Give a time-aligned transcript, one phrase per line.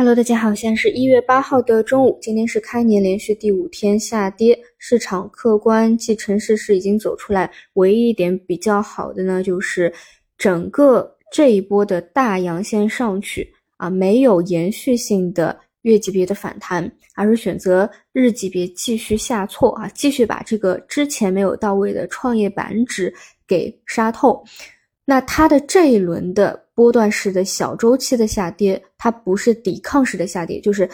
[0.00, 9.92] Hello，大家好，现在是一月八号的中午，今天是开年连续第五天下跌，市场客观继承事实已经走出来，唯一一点比较好的呢，就是
[10.38, 23.12] 整个这一波的大阳线上去啊，没有延续性的月级别的反弹，而是选择日级别继续下挫啊，继续把这个之前没有到位的创业板指
[23.46, 24.42] 给杀透。
[25.04, 30.88] 那它的这一轮的波段式的小周期的下跌，它不是抵抗式的下跌，就是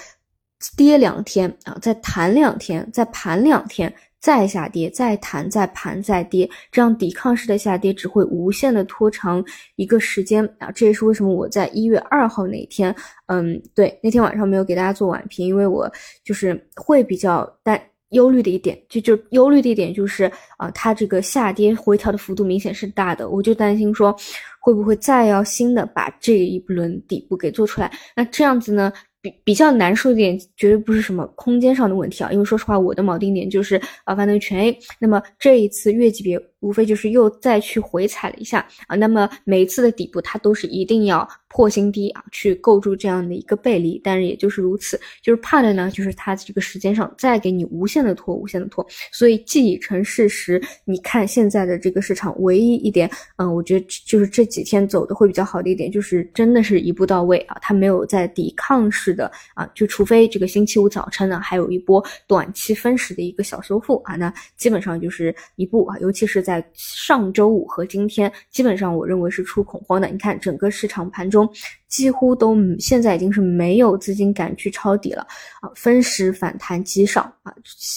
[0.77, 9.45] 跌两天啊，再弹两天，再盘两天，再下跌，再弹，再盘，再跌，这样抵抗式的下跌只会无限的拖长
[9.77, 10.71] 一个时间啊。
[10.71, 12.95] 这也是为什么我在一月二号那天，
[13.27, 15.91] 嗯，对，那天晚上没有给大家做晚评，因为我
[16.25, 17.81] 就是会比较担。
[18.11, 24.15] 忧虑的一点，就就忧虑的一点就是啊，它这个下跌回调的幅度明显是大的，我就担心说，
[24.61, 27.91] 会不会再要新的把这一轮底部给做出来？
[28.15, 28.93] 那这样子呢？
[29.23, 34.79] 比比较难受一点，绝对不是什么空间上的问题啊，因为说实话，我的锚定点就是啊，反正全 A。
[35.01, 44.01] 那么这一次月级别无非就是又再去回踩了一下啊，那么每一次的底部它都是一定要破新低啊，去构筑这样的一个背离。
[44.05, 48.87] 但是也就是如此，就是怕的呢，就是它这个时间上再给你无限的拖，无限的拖。
[49.11, 59.17] 所以既已成事实，你看现在的这个市场，唯一一点，嗯，我觉得就是这几天走的会比较好的一点，就是真的是一步到位啊，它没有在抵抗式。
[59.17, 70.07] 的啊，就除非这个星期五早晨呢，还有一波短期分时的一个小修复啊，那基本上就是一步啊，尤其是在上周五和今天，基本上我认为是出恐慌的。
[70.07, 71.53] 你看整个市场盘中。
[71.89, 75.27] 几乎都现在已经是没有资金敢去抄底了
[75.61, 77.55] 啊，分时反弹极少啊，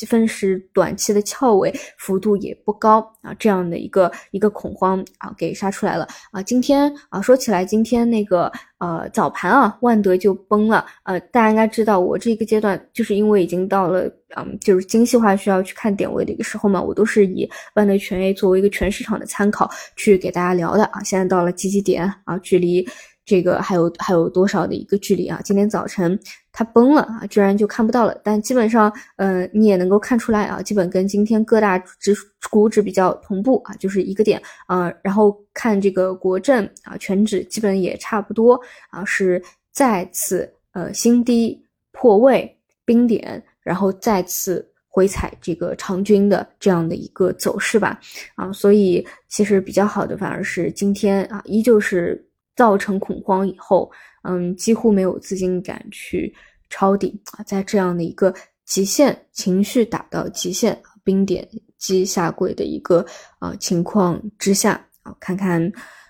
[0.07, 6.41] 分时短期的翘尾幅度也不高啊，这样的一个一个恐慌啊给杀出来了啊。
[6.41, 21.01] 今天啊说起来，今天那个呃早盘啊，万德就崩了呃，大家应该知道，我这个阶段就是因为已经到了嗯，就是精细化需要去看点位的一个时候嘛，我都是以万德全 A 作为一个全市场的参考去给大家聊的啊。
[21.03, 22.37] 现在到了几几点啊？
[22.37, 22.87] 距离。
[23.29, 25.39] 这个还有还有多少的一个距离啊？
[25.43, 26.19] 今天早晨
[26.51, 28.19] 它崩了啊，居然就看不到了。
[28.23, 32.15] 但基本上，呃，你也能够看出来啊，基本跟今天各大指
[32.49, 34.91] 股指比较同步啊，就是一个点啊。
[35.03, 39.39] 然后看这个国证啊，全指基本也差不多啊，是
[39.71, 42.51] 再次呃新低破位
[42.83, 47.99] 冰点，然后再次回踩这个长均的这样的一个走势吧
[48.33, 48.51] 啊。
[48.51, 52.25] 所以其实比较好的反而是今天啊，依旧是。
[52.59, 53.89] 造成恐慌以后，
[54.23, 56.35] 嗯，几乎没有资金敢去
[56.69, 58.33] 抄底啊，在这样的一个
[58.65, 61.47] 极限情绪打到极限冰点
[61.77, 63.05] 击下跪的一个
[63.39, 65.65] 啊情况之下啊，看看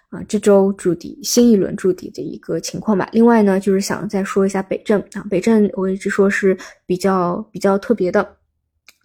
[0.10, 3.08] 啊这周筑底新一轮筑底的一个情况吧。
[3.12, 8.28] 另外呢，就是想再说一下北证啊，北证我一直说是比较比较特别的，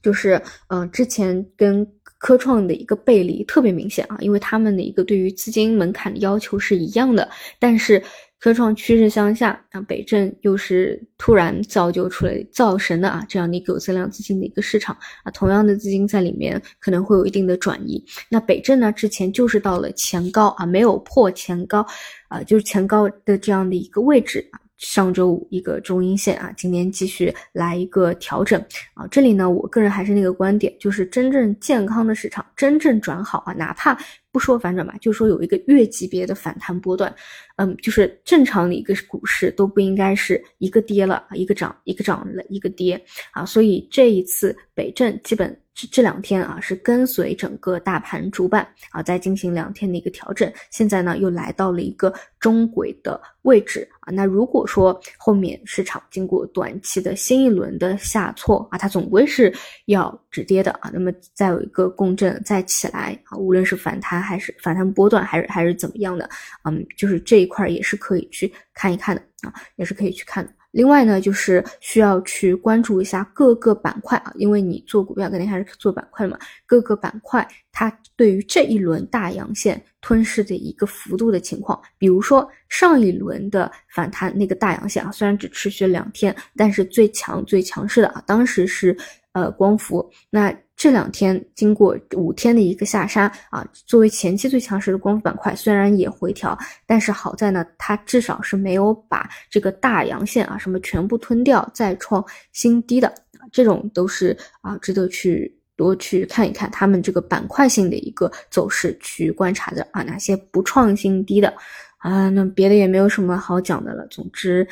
[0.05, 1.85] 就是嗯之前跟。
[2.17, 7.29] 科创的一个背离特别明显啊，因为他们的一个对于资金门槛的要求是一样的，
[7.59, 8.03] 但是
[8.41, 18.03] 科创趋势向下，那北证又是突然造就出来造神的啊这样的一个有增量资金的一个市场啊，同样的资金在里面可能会有一定的转移。
[18.31, 21.85] 那北证呢之前就是到了前高啊，没有破前高
[22.29, 24.64] 啊，就是前高的这样的一个位置啊。
[24.85, 28.61] 上周五一个中阴线啊，今天继续来一个调整
[28.93, 29.07] 啊。
[29.11, 33.99] 这里呢，我个人还是那个观点，就是真正健康的市场，真正转好啊，哪怕
[34.31, 37.13] 不说反转吧，就说有一个月级别的反弹波段，
[37.57, 43.03] 嗯，就是正常的一个股市都不应该是一个跌了一个涨，一个涨了一个跌
[43.33, 43.45] 啊。
[43.47, 45.59] 所以这一次北证基本。
[45.75, 54.13] 这这两天啊，是跟随整个大盘主板啊，在进行两天的一个调整，现在呢又来到了一个中轨的位置啊。
[54.13, 59.53] 那如果说后面市场经过短期的新一轮的下挫啊，它总归是
[59.87, 60.91] 要止跌的啊。
[60.95, 66.31] 那么再有一个共振再起来啊，无论是反弹还是反弹波段，还是还是怎么样的，
[66.63, 70.53] 嗯，就是这一块也是可以去看一看的啊，也是可以去看的。
[70.75, 76.37] 另外呢，就是需要去关注一下各个板块啊，因为你做股票肯定还是做板块嘛。
[76.67, 88.97] 各个板块它对于这一轮大阳线吞噬的一个幅度的情况，比如说上一轮的反弹那个大阳线啊，虽然只持续了两天，但是最强最强势的啊，当时是
[89.33, 90.53] 呃光伏那。
[90.77, 96.57] 这两天经过五天的一个下杀啊，作为前期最强势的光伏板块，虽然也回调，
[96.87, 103.15] 但是好在呢，它至少是没有把这个大阳线啊什么全部吞掉，再创新低的
[103.53, 111.55] 这种都是啊值得去多去看一看他们这个板块性的一个走势去观察的啊，哪些不创新低的
[111.99, 114.07] 啊，那别的也没有什么好讲的了。
[114.09, 114.67] 总之。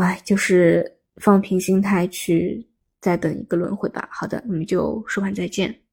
[0.00, 2.64] 哎，就是放平心态去
[3.00, 4.08] 再等一个轮回吧。
[4.10, 5.87] 好的，我们就说完再见。